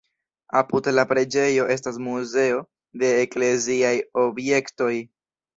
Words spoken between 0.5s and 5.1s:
Apud la preĝejo estas muzeo de ekleziaj objektoj.